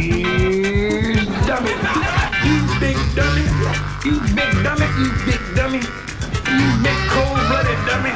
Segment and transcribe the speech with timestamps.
[0.00, 0.46] Here's
[1.46, 1.74] dummy.
[2.44, 3.44] You big dummy.
[4.04, 4.86] You big dummy.
[4.98, 5.80] You big dummy.
[5.80, 8.12] You big cold-blooded dummy.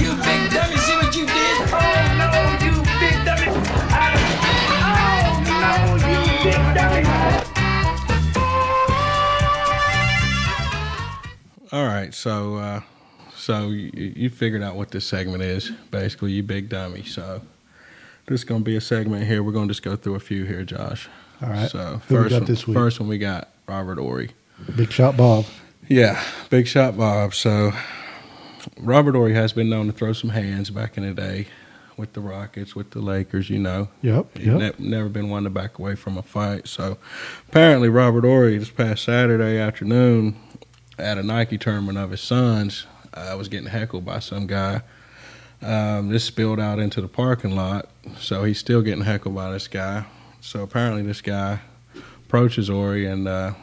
[0.00, 0.76] You big dummy.
[0.76, 1.56] See what you did?
[1.72, 1.76] Oh
[2.18, 2.28] no,
[2.64, 3.48] you big dummy.
[3.90, 3.96] I,
[4.86, 5.72] oh no,
[6.08, 7.02] you big dummy.
[11.70, 12.80] All right, so uh,
[13.36, 15.70] so you figured out what this segment is.
[15.90, 17.02] Basically, you big dummy.
[17.04, 17.42] So
[18.28, 19.42] this is going to be a segment here.
[19.42, 21.08] We're going to just go through a few here, Josh.
[21.42, 21.70] All right.
[21.70, 22.76] So Who we first got one, this week?
[22.76, 24.30] first one we got Robert Horry.
[24.76, 25.46] Big shot Bob.
[25.88, 27.34] Yeah, big shot Bob.
[27.34, 27.72] So
[28.78, 31.46] Robert Horry has been known to throw some hands back in the day
[31.96, 33.48] with the Rockets, with the Lakers.
[33.50, 34.38] You know, Yep.
[34.38, 34.78] Yep.
[34.78, 36.68] ne- never been one to back away from a fight.
[36.68, 36.98] So
[37.48, 40.36] apparently, Robert Horry this past Saturday afternoon
[40.98, 44.82] at a Nike tournament of his sons uh, was getting heckled by some guy.
[45.60, 49.66] Um, this spilled out into the parking lot, so he's still getting heckled by this
[49.66, 50.04] guy.
[50.40, 51.60] So apparently, this guy
[52.26, 53.54] approaches Horry and uh,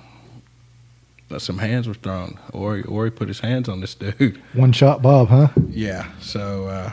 [1.38, 2.40] some hands were thrown.
[2.52, 4.42] Horry Horry put his hands on this dude.
[4.54, 5.50] One shot Bob, huh?
[5.70, 6.10] Yeah.
[6.20, 6.92] So uh,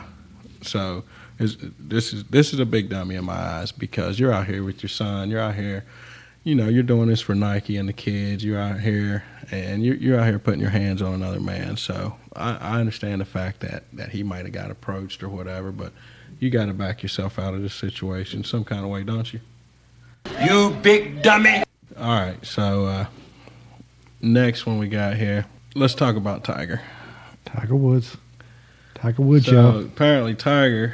[0.61, 1.03] so
[1.39, 4.63] is, this is this is a big dummy in my eyes because you're out here
[4.63, 5.29] with your son.
[5.29, 5.83] You're out here,
[6.43, 8.43] you know, you're doing this for Nike and the kids.
[8.43, 11.77] You're out here and you're you're out here putting your hands on another man.
[11.77, 15.71] So I, I understand the fact that that he might have got approached or whatever,
[15.71, 15.93] but
[16.39, 19.39] you got to back yourself out of this situation some kind of way, don't you?
[20.43, 21.63] You big dummy.
[21.97, 22.43] All right.
[22.45, 23.05] So uh,
[24.21, 25.45] next one we got here.
[25.75, 26.81] Let's talk about Tiger.
[27.45, 28.17] Tiger Woods.
[28.95, 29.79] Tiger Woods, So y'all.
[29.85, 30.93] apparently Tiger,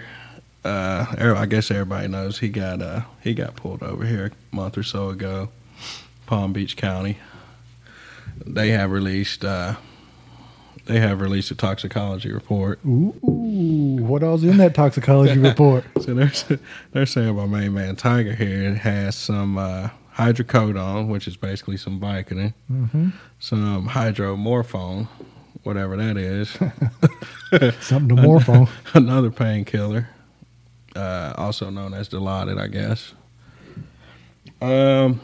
[0.70, 4.78] uh, I guess everybody knows he got uh, he got pulled over here a month
[4.78, 5.50] or so ago,
[6.26, 7.18] Palm Beach County.
[8.46, 9.76] They have released uh,
[10.86, 12.80] they have released a toxicology report.
[12.86, 13.14] Ooh,
[14.02, 15.86] what all's in that toxicology report?
[16.02, 16.32] So they're
[16.92, 22.00] they're saying my main man Tiger here has some uh, hydrocodone, which is basically some
[22.00, 25.08] Vicodin, hmm some hydromorphone,
[25.64, 26.50] whatever that is.
[27.82, 28.68] Something to morph on.
[28.94, 30.10] another painkiller,
[31.00, 33.14] uh, also known as Dilaudid, I guess.
[34.62, 35.22] Um,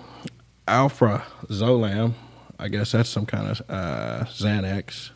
[0.67, 2.13] Alpha Zolam,
[2.57, 5.11] I guess that's some kind of uh, Xanax.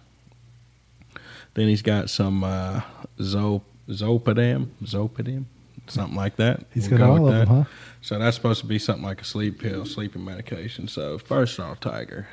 [1.53, 2.81] Then he's got some uh,
[3.21, 5.45] Zo Zopidem, Zopidem,
[5.87, 6.65] something like that.
[6.73, 7.63] He's We'll got go all of them, huh?
[8.01, 10.87] So that's supposed to be something like a sleep pill, sleeping medication.
[10.87, 12.27] So first off, Tiger,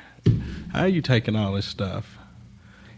[0.73, 2.17] how are you taking all this stuff,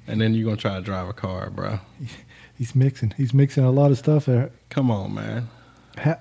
[0.08, 1.80] and then you're gonna try to drive a car, bro?
[2.60, 3.12] He's mixing.
[3.18, 4.52] He's mixing a lot of stuff there.
[4.70, 5.50] Come on, man.
[5.98, 6.18] How,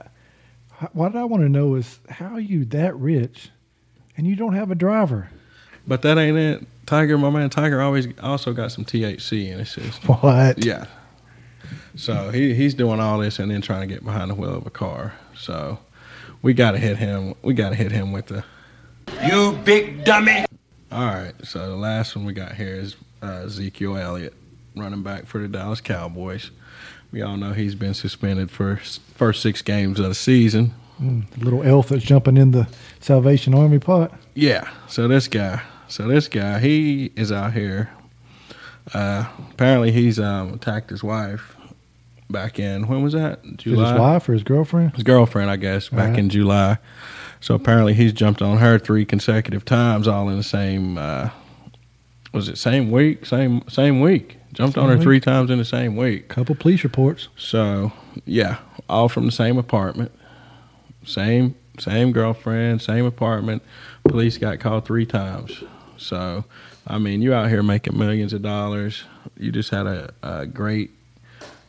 [0.72, 3.50] how- what I want to know is how are you that rich
[4.16, 5.28] and you don't have a driver?
[5.87, 6.65] But that ain't it.
[6.87, 10.15] Tiger, my man Tiger always also got some THC in his system.
[10.16, 10.65] What?
[10.65, 10.87] Yeah.
[11.97, 14.66] So he he's doing all this and then trying to get behind the wheel of
[14.66, 15.15] a car.
[15.37, 15.78] So
[16.41, 17.34] we got to hit him.
[17.43, 18.44] We got to hit him with the.
[19.27, 20.44] You big dummy.
[20.93, 21.34] All right.
[21.43, 24.34] So the last one we got here is uh, Ezekiel Elliott,
[24.81, 26.50] running back for the Dallas Cowboys.
[27.11, 28.77] We all know he's been suspended for
[29.15, 30.75] first six games of the season.
[31.00, 32.69] Mm, the little elf that's jumping in the
[33.00, 34.12] Salvation Army pot.
[34.34, 34.69] Yeah.
[34.89, 37.91] So this guy, so this guy, he is out here.
[38.93, 41.55] Uh, apparently, he's um, attacked his wife
[42.31, 43.41] back in when was that?
[43.56, 43.91] July.
[43.93, 44.95] his wife or his girlfriend?
[44.95, 46.19] His girlfriend, I guess, back Right.
[46.19, 46.78] in July.
[47.41, 50.99] So apparently, he's jumped on her three consecutive times, all in the same.
[50.99, 51.31] Uh,
[52.33, 53.27] was it same week?
[53.27, 54.37] Same same week.
[54.53, 55.03] Jumped on her week.
[55.03, 56.28] three times in the same week.
[56.28, 57.28] Couple police reports.
[57.37, 57.93] So
[58.25, 58.59] yeah,
[58.89, 60.12] all from the same apartment,
[61.05, 63.62] same same girlfriend, same apartment.
[64.05, 65.62] Police got called three times.
[65.97, 66.44] So
[66.87, 69.05] I mean, you out here making millions of dollars.
[69.37, 70.91] You just had a, a great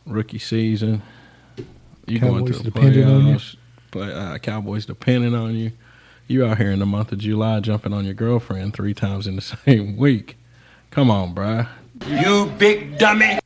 [0.06, 1.02] rookie season.
[2.06, 3.34] You going to Cowboys the depending on you.
[3.34, 3.56] playoffs.
[3.90, 5.72] Play, uh, Cowboys depending on you.
[6.26, 9.36] You out here in the month of July jumping on your girlfriend three times in
[9.36, 10.36] the same week.
[10.90, 11.68] Come on, bruh.
[12.06, 13.38] You big dummy.